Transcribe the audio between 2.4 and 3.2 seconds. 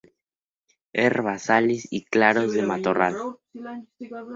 de matorral.